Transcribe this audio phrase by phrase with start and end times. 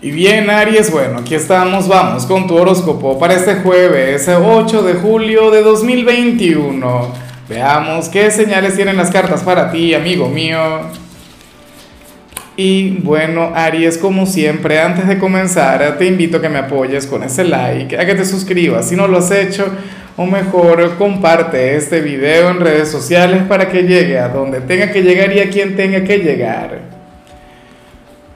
[0.00, 4.94] Y bien, Aries, bueno, aquí estamos, vamos con tu horóscopo para este jueves 8 de
[4.94, 7.12] julio de 2021.
[7.48, 10.82] Veamos qué señales tienen las cartas para ti, amigo mío.
[12.56, 17.24] Y bueno, Aries, como siempre, antes de comenzar, te invito a que me apoyes con
[17.24, 19.66] ese like, a que te suscribas si no lo has hecho,
[20.16, 25.02] o mejor, comparte este video en redes sociales para que llegue a donde tenga que
[25.02, 26.87] llegar y a quien tenga que llegar.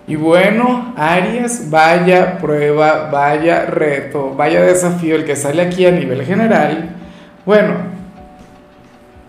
[0.07, 6.25] Y bueno, Aries, vaya prueba, vaya reto, vaya desafío el que sale aquí a nivel
[6.25, 6.90] general.
[7.46, 7.75] Bueno,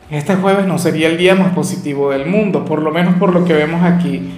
[0.10, 3.46] este jueves no sería el día más positivo del mundo, por lo menos por lo
[3.46, 4.32] que vemos aquí.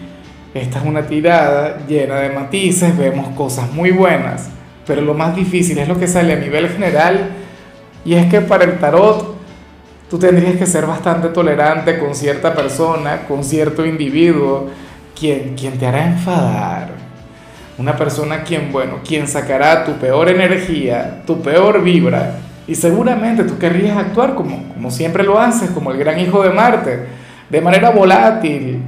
[0.53, 4.49] Esta es una tirada llena de matices, vemos cosas muy buenas,
[4.85, 7.29] pero lo más difícil es lo que sale a nivel general
[8.05, 9.35] y es que para el tarot
[10.09, 14.69] tú tendrías que ser bastante tolerante con cierta persona, con cierto individuo
[15.15, 16.89] quien, te hará enfadar.
[17.77, 22.35] Una persona quien, bueno, quien sacará tu peor energía, tu peor vibra.
[22.67, 26.49] Y seguramente tú querrías actuar como, como siempre lo haces, como el gran hijo de
[26.49, 27.05] Marte,
[27.49, 28.81] de manera volátil,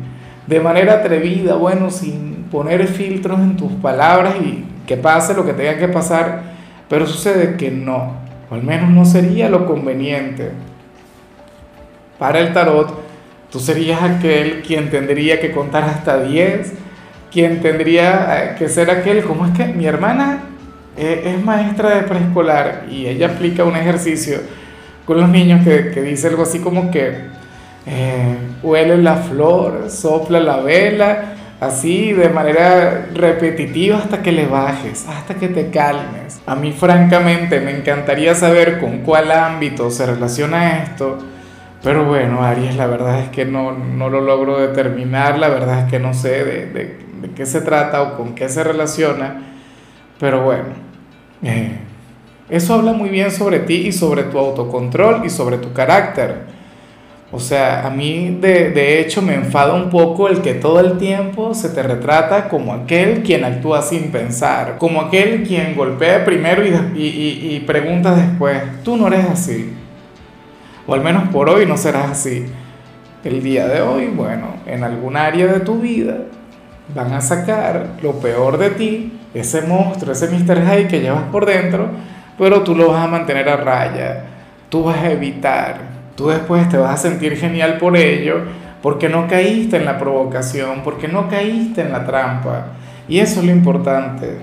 [0.45, 5.53] de manera atrevida, bueno, sin poner filtros en tus palabras y que pase lo que
[5.53, 6.43] tenga que pasar,
[6.89, 8.13] pero sucede que no,
[8.49, 10.51] o al menos no sería lo conveniente.
[12.17, 13.06] Para el tarot,
[13.51, 16.73] Tú serías aquel quien tendría que contar hasta 10,
[17.31, 20.43] quien tendría eh, que ser aquel, como es que mi hermana
[20.97, 24.39] eh, es maestra de preescolar y ella aplica un ejercicio
[25.05, 27.37] con los niños que, que dice algo así como que
[27.85, 35.07] eh, huele la flor, sopla la vela, así de manera repetitiva hasta que le bajes,
[35.07, 36.41] hasta que te calmes.
[36.45, 41.17] A mí francamente me encantaría saber con cuál ámbito se relaciona esto
[41.87, 45.99] pero bueno, Aries, la verdad es que no, lo logro determinar, la verdad es que
[45.99, 46.97] no sé de,
[47.33, 49.41] qué se trata o con qué se relaciona,
[50.19, 50.65] pero bueno,
[51.43, 51.77] eh,
[52.49, 56.41] eso habla muy bien sobre ti y sobre tu autocontrol y sobre tu carácter.
[57.31, 60.97] O sea, a mí de, de, hecho me enfada un poco el que todo el
[60.97, 66.65] tiempo se te retrata como aquel quien actúa sin pensar, como aquel quien golpea primero
[66.65, 66.71] y,
[67.01, 69.73] y, y pregunta después, tú no eres así
[70.87, 72.45] o al menos por hoy no serás así.
[73.23, 76.15] El día de hoy, bueno, en algún área de tu vida
[76.95, 80.63] van a sacar lo peor de ti, ese monstruo, ese Mr.
[80.63, 81.89] Hyde que llevas por dentro,
[82.37, 84.23] pero tú lo vas a mantener a raya,
[84.69, 85.79] tú vas a evitar,
[86.15, 88.43] tú después te vas a sentir genial por ello,
[88.81, 92.67] porque no caíste en la provocación, porque no caíste en la trampa.
[93.09, 94.37] Y eso es lo importante.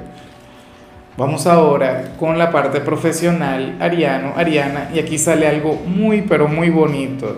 [1.17, 6.71] Vamos ahora con la parte profesional, Ariano, Ariana, y aquí sale algo muy, pero muy
[6.71, 7.37] bonito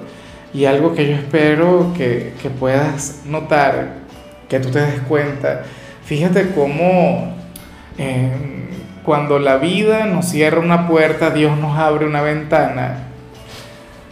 [0.54, 3.96] y algo que yo espero que, puedas notar,
[4.48, 5.64] que tú te des cuenta.
[6.06, 7.34] Fíjate cómo
[7.98, 8.68] em,
[9.04, 13.08] cuando la vida nos cierra una puerta, Dios nos abre una ventana.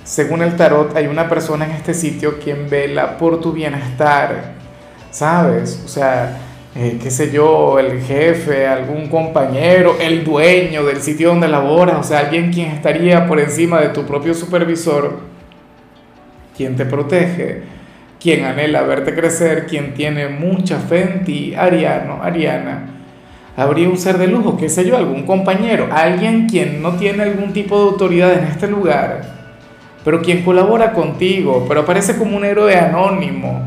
[0.02, 4.52] Según el tarot, hay una persona en este sitio quien vela por tu bienestar,
[5.10, 5.82] ¿sabes?
[5.86, 6.36] O sea,
[6.76, 12.02] eh, qué sé yo, el jefe, algún compañero, el dueño del sitio donde laboras, o
[12.02, 15.20] sea, alguien quien estaría por encima de tu propio supervisor,
[16.56, 17.62] quien te protege,
[18.20, 22.90] quien anhela verte crecer, quien tiene mucha fe en ti, Ariano, Ariana.
[23.56, 27.52] Habría un ser de lujo, qué sé yo, algún compañero, alguien quien no tiene algún
[27.52, 29.22] tipo de autoridad en este lugar,
[30.04, 33.62] pero quien colabora contigo, pero aparece como un héroe anónimo,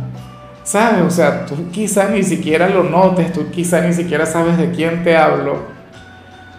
[0.68, 1.02] ¿Sabes?
[1.02, 5.02] O sea, tú quizá ni siquiera lo notes, tú quizá ni siquiera sabes de quién
[5.02, 5.60] te hablo,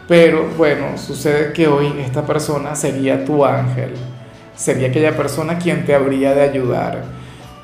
[0.09, 3.91] pero bueno, sucede que hoy esta persona sería tu ángel,
[4.57, 7.03] sería aquella persona quien te habría de ayudar.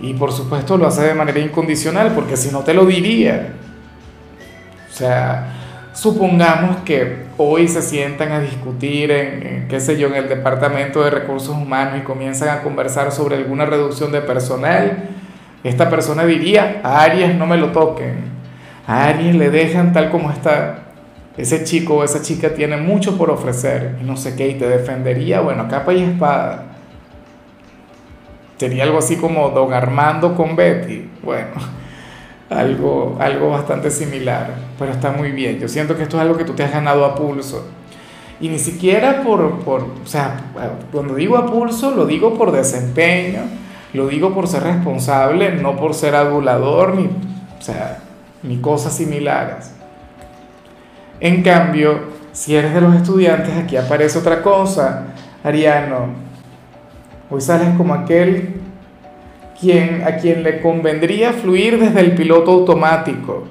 [0.00, 3.54] Y por supuesto lo hace de manera incondicional, porque si no te lo diría.
[4.90, 5.46] O sea,
[5.94, 11.08] supongamos que hoy se sientan a discutir en, qué sé yo, en el Departamento de
[11.08, 15.13] Recursos Humanos y comienzan a conversar sobre alguna reducción de personal
[15.64, 18.16] esta persona diría, a Aries no me lo toquen,
[18.86, 20.80] a Aries le dejan tal como está.
[21.36, 24.68] Ese chico o esa chica tiene mucho por ofrecer y no sé qué, y te
[24.68, 26.66] defendería, bueno, capa y espada.
[28.56, 31.08] Sería algo así como Don Armando con Betty.
[31.22, 31.50] Bueno,
[32.50, 35.58] algo, algo bastante similar, pero está muy bien.
[35.58, 37.66] Yo siento que esto es algo que tú te has ganado a pulso.
[38.40, 40.36] Y ni siquiera por, por o sea,
[40.92, 43.40] cuando digo a pulso, lo digo por desempeño,
[43.94, 47.98] lo digo por ser responsable, no por ser adulador ni, o sea,
[48.42, 49.70] ni cosas similares.
[51.20, 52.00] En cambio,
[52.32, 55.04] si eres de los estudiantes, aquí aparece otra cosa.
[55.44, 56.08] Ariano,
[57.30, 58.54] hoy sales como aquel
[59.58, 63.44] quien, a quien le convendría fluir desde el piloto automático.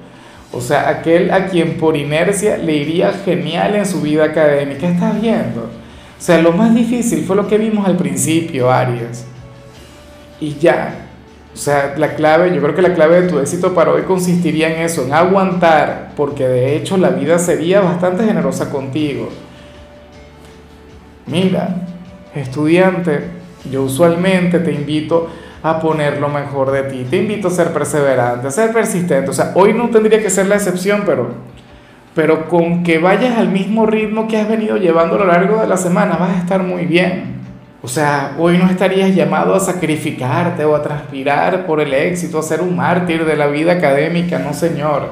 [0.52, 4.86] O sea, aquel a quien por inercia le iría genial en su vida académica.
[4.88, 5.62] ¿Estás viendo?
[5.62, 9.26] O sea, lo más difícil fue lo que vimos al principio, Aries.
[10.44, 11.06] Y ya.
[11.54, 14.74] O sea, la clave, yo creo que la clave de tu éxito para hoy consistiría
[14.74, 19.30] en eso, en aguantar, porque de hecho la vida sería bastante generosa contigo.
[21.26, 21.76] Mira,
[22.34, 23.24] estudiante,
[23.70, 25.30] yo usualmente te invito
[25.62, 27.06] a poner lo mejor de ti.
[27.08, 29.30] Te invito a ser perseverante, a ser persistente.
[29.30, 31.30] O sea, hoy no tendría que ser la excepción, pero,
[32.14, 35.68] pero con que vayas al mismo ritmo que has venido llevando a lo largo de
[35.68, 37.33] la semana, vas a estar muy bien.
[37.84, 42.42] O sea, hoy no estarías llamado a sacrificarte o a transpirar por el éxito, a
[42.42, 45.10] ser un mártir de la vida académica, no señor.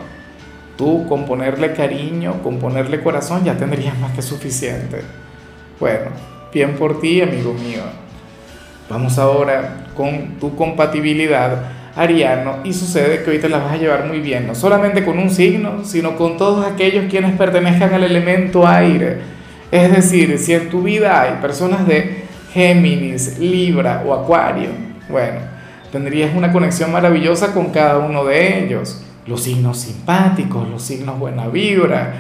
[0.78, 5.02] Tú con ponerle cariño, con ponerle corazón, ya tendrías más que suficiente.
[5.78, 6.12] Bueno,
[6.50, 7.82] bien por ti, amigo mío.
[8.88, 11.64] Vamos ahora con tu compatibilidad
[11.94, 15.19] ariano y sucede que hoy te la vas a llevar muy bien, no solamente con
[15.19, 19.19] un signo, sino con todos aquellos quienes pertenezcan al elemento aire.
[19.70, 22.21] Es decir, si en tu vida hay personas de
[22.52, 24.70] Géminis, Libra o Acuario,
[25.08, 25.40] bueno,
[25.90, 29.04] tendrías una conexión maravillosa con cada uno de ellos.
[29.26, 32.14] Los signos simpáticos, los signos buena vibra,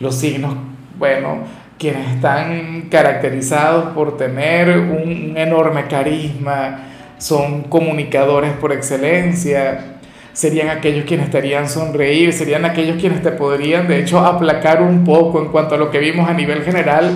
[0.00, 0.54] los signos,
[0.98, 1.40] bueno,
[1.78, 6.78] quienes están caracterizados por tener un, enorme carisma,
[7.18, 9.98] son comunicadores por excelencia,
[10.32, 15.04] serían aquellos quienes te harían sonreír, serían aquellos quienes te podrían de hecho aplacar un
[15.04, 17.10] poco en cuanto a lo que vimos a nivel general,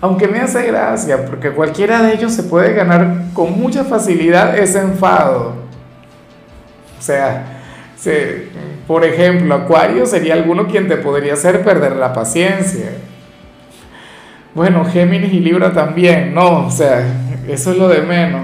[0.00, 4.80] aunque me hace gracia, porque cualquiera de ellos se puede ganar con mucha facilidad ese
[4.80, 5.54] enfado.
[6.98, 7.44] O sea,
[8.86, 12.90] por ejemplo, Acuario sería alguno quien te podría hacer perder la paciencia.
[14.54, 17.04] Bueno, Géminis y Libra también, no, o sea,
[17.48, 18.42] eso es lo de menos.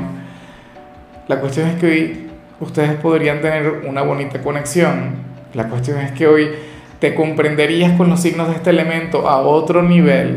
[1.29, 5.15] La cuestión es que hoy ustedes podrían tener una bonita conexión.
[5.55, 6.51] La cuestión es que hoy
[6.99, 10.37] te comprenderías con los signos de este elemento a otro nivel.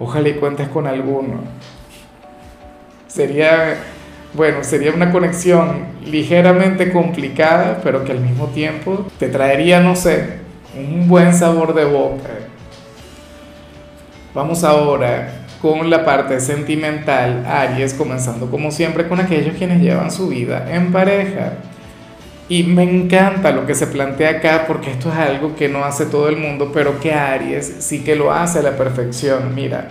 [0.00, 1.42] Ojalá y cuentes con alguno.
[3.06, 3.76] Sería,
[4.34, 10.40] bueno, sería una conexión ligeramente complicada, pero que al mismo tiempo te traería, no sé,
[10.76, 12.30] un buen sabor de boca
[14.32, 20.28] Vamos ahora con la parte sentimental, Aries, comenzando como siempre con aquellos quienes llevan su
[20.28, 21.54] vida en pareja.
[22.50, 26.04] Y me encanta lo que se plantea acá porque esto es algo que no hace
[26.04, 29.54] todo el mundo, pero que Aries sí que lo hace a la perfección.
[29.54, 29.86] Mira,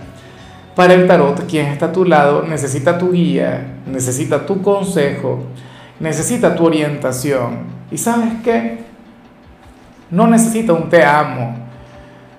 [0.76, 5.42] para el tarot, quien está a tu lado necesita tu guía, necesita tu consejo,
[6.00, 7.60] necesita tu orientación.
[7.90, 8.80] ¿Y sabes qué?
[10.10, 11.56] No necesita un te amo,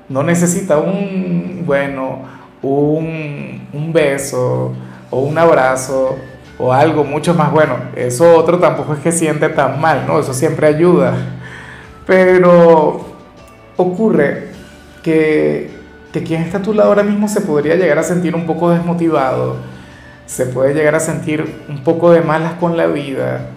[0.07, 2.19] no necesita un, bueno,
[2.62, 4.71] un, un beso
[5.09, 6.15] o un abrazo
[6.61, 7.75] o algo mucho más bueno.
[7.95, 10.19] Eso otro tampoco es que siente tan mal, ¿no?
[10.19, 11.13] Eso siempre ayuda.
[12.05, 13.05] Pero
[13.77, 14.49] ocurre
[15.01, 15.71] que,
[16.13, 18.69] que quien está a tu lado ahora mismo se podría llegar a sentir un poco
[18.69, 19.57] desmotivado,
[20.25, 23.47] se puede llegar a sentir un poco de malas con la vida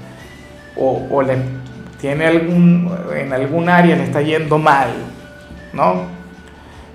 [0.77, 1.37] o, le,
[2.01, 4.89] tiene algún, en algún área le está yendo mal,
[5.73, 6.07] ¿no?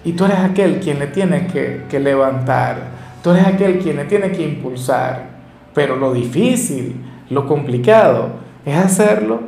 [0.03, 2.77] Y tú eres aquel quien le tiene que, levantar,
[3.23, 5.28] tú eres aquel quien le tiene que impulsar.
[5.73, 6.95] Pero lo difícil,
[7.29, 8.29] lo complicado,
[8.65, 9.41] es hacerlo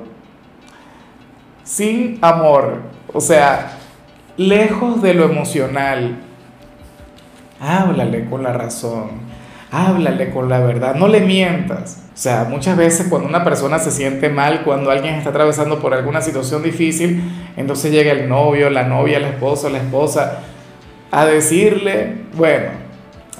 [1.64, 2.82] sin amor,
[3.14, 3.78] o sea,
[4.38, 6.18] lejos de lo emocional.
[7.60, 9.12] Háblale con la razón,
[9.72, 12.04] háblale con la verdad, no le mientas.
[12.14, 15.94] O sea, muchas veces cuando una persona se siente mal, cuando alguien está atravesando por
[15.94, 17.22] alguna situación difícil,
[17.56, 20.40] entonces llega el novio, la novia, el esposo, la esposa,
[21.10, 22.70] a decirle, bueno,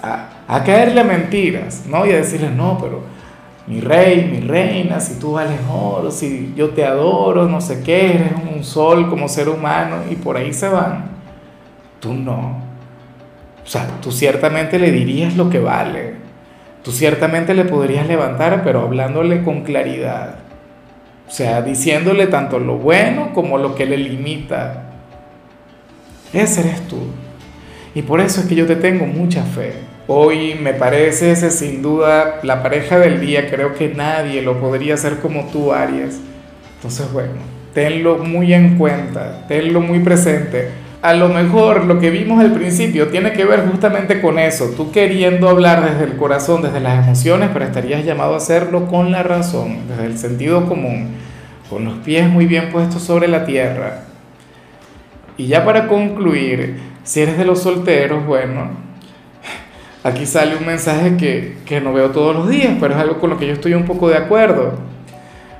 [0.02, 2.06] a, a caerle mentiras, ¿no?
[2.06, 3.04] Y a decirle, no, pero
[3.68, 8.16] mi rey, mi reina, si tú vales oro, si yo te adoro, no sé qué,
[8.16, 11.06] eres un sol como ser humano, y por ahí se van.
[12.02, 12.58] Tú no.
[13.64, 16.22] O sea, tú ciertamente le dirías lo que vale
[16.84, 20.40] Tú ciertamente le podrías levantar, pero hablándole con claridad.
[21.28, 24.90] O sea, diciéndole tanto lo bueno como lo que le limita.
[26.34, 26.98] Ese eres tú.
[27.94, 29.91] Y por eso es que yo te tengo mucha fe.
[30.14, 33.50] Hoy me parece ese sin duda la pareja del día.
[33.50, 36.20] Creo que nadie lo podría hacer como tú, Aries.
[36.76, 37.36] Entonces, bueno,
[37.74, 43.08] tenlo muy en cuenta, tenlo muy presente a lo mejor lo que vimos al principio
[43.08, 47.50] tiene que ver justamente con eso, tú queriendo hablar desde el corazón, desde las emociones,
[47.52, 51.10] pero estarías llamado a hacerlo con la razón, desde el sentido común,
[51.70, 54.04] con los pies muy bien puestos sobre la tierra.
[55.38, 58.70] Y ya para concluir, si eres de los solteros, bueno,
[60.04, 63.30] aquí sale un mensaje que, que no veo todos los días, pero es algo con
[63.30, 64.74] lo que yo estoy un poco de acuerdo.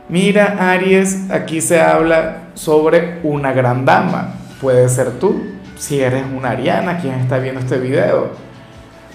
[0.10, 4.36] Mira, Aries, aquí se habla sobre una gran dama.
[4.60, 5.42] Puede ser tú,
[5.78, 8.30] si eres una ariana quien está viendo este video.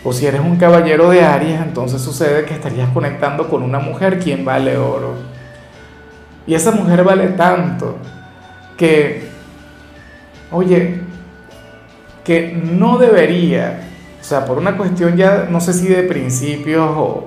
[0.03, 4.21] O si eres un caballero de Aries, entonces sucede que estarías conectando con una mujer
[4.21, 5.15] quien vale oro.
[6.47, 7.97] Y esa mujer vale tanto
[8.77, 9.29] que,
[10.51, 11.01] oye,
[12.25, 13.86] que no debería,
[14.29, 17.25] sea, por una cuestión ya, no sé si de principios o,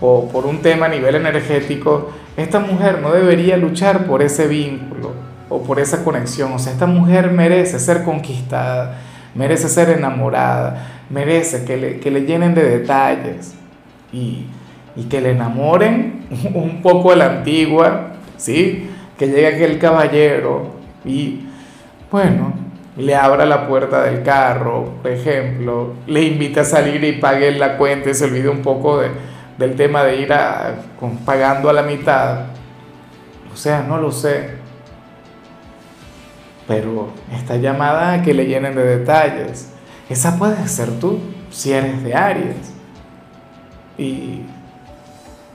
[0.00, 5.12] o por un tema a nivel energético, esta mujer no debería luchar por ese vínculo
[5.48, 6.52] o por esa conexión.
[6.52, 8.98] O sea, esta mujer merece ser conquistada,
[9.34, 13.54] merece ser enamorada, merece que le, que le llenen de detalles
[14.12, 14.46] y,
[14.96, 18.90] y, que le enamoren un poco a la antigua, ¿sí?
[19.16, 21.46] Que llegue aquel caballero y,
[22.10, 22.54] bueno,
[22.98, 27.78] le abra la puerta del carro, por ejemplo, le invita a salir y pague la
[27.78, 29.10] cuenta y se olvide un poco de
[29.58, 30.76] del tema de ir a,
[31.24, 32.46] pagando a la mitad.
[33.52, 34.56] O sea, no lo sé.
[36.66, 39.72] Pero esta llamada que le llenen de detalles,
[40.08, 41.18] esa puede ser tú,
[41.50, 42.72] si eres de Aries.
[43.98, 44.42] Y,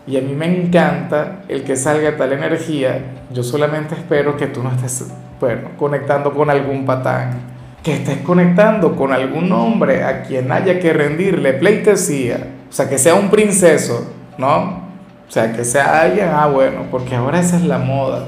[0.05, 2.99] y a mí me encanta el que salga tal energía.
[3.31, 5.07] Yo solamente espero que tú no estés,
[5.39, 7.39] bueno, conectando con algún patán,
[7.81, 12.97] que estés conectando con algún hombre a quien haya que rendirle pleitesía o sea, que
[12.97, 14.81] sea un princeso, ¿no?
[15.29, 18.25] O sea, que sea alguien, ah, bueno, porque ahora esa es la moda,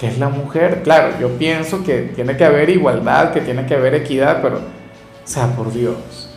[0.00, 0.82] que es la mujer.
[0.82, 4.60] Claro, yo pienso que tiene que haber igualdad, que tiene que haber equidad, pero, o
[5.22, 6.27] sea, por Dios,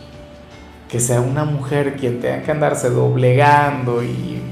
[0.92, 4.42] que sea una mujer quien tenga que andarse doblegando y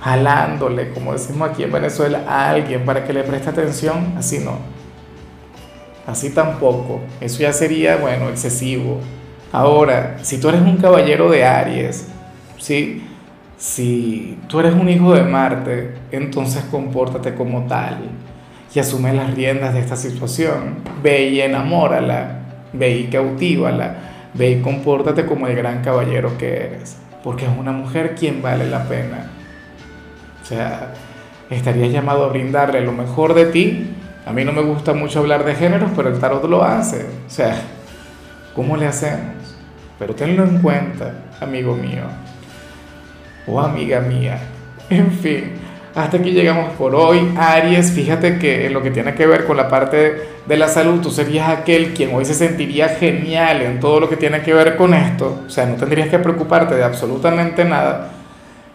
[0.00, 4.58] jalándole, como decimos aquí en Venezuela, a alguien para que le preste atención, así no.
[6.06, 7.00] Así tampoco.
[7.20, 9.00] Eso ya sería, bueno, excesivo.
[9.50, 12.06] Ahora, si tú eres un caballero de Aries,
[12.58, 13.02] ¿sí?
[13.56, 17.98] si tú eres un hijo de Marte, entonces compórtate como tal
[18.72, 20.76] y asume las riendas de esta situación.
[21.02, 26.96] Ve y enamórala, ve y cautívala, ve y compórtate como el gran caballero que eres,
[27.24, 29.30] porque es una mujer quien vale la pena.
[30.42, 30.94] O sea,
[31.50, 33.90] estarías llamado a brindarle lo mejor de ti.
[34.26, 37.06] A mí no me gusta mucho hablar de géneros, pero el tarot lo hace.
[37.26, 37.60] O sea,
[38.54, 39.56] ¿cómo le hacemos?
[39.98, 42.04] Pero tenlo en cuenta, amigo mío
[43.48, 44.38] o amiga mía.
[44.90, 45.52] En fin,
[45.98, 47.32] hasta aquí llegamos por hoy.
[47.36, 50.14] Aries, fíjate que en lo que tiene que ver con la parte
[50.46, 54.16] de la salud, tú serías aquel quien hoy se sentiría genial en todo lo que
[54.16, 55.42] tiene que ver con esto.
[55.46, 58.12] O sea, no tendrías que preocuparte de absolutamente nada.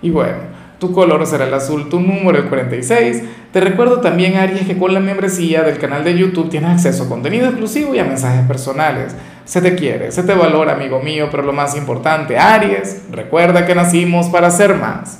[0.01, 0.37] Y bueno,
[0.79, 3.23] tu color será el azul, tu número el 46.
[3.53, 7.09] Te recuerdo también, Aries, que con la membresía del canal de YouTube tienes acceso a
[7.09, 9.15] contenido exclusivo y a mensajes personales.
[9.45, 13.75] Se te quiere, se te valora, amigo mío, pero lo más importante, Aries, recuerda que
[13.75, 15.19] nacimos para ser más.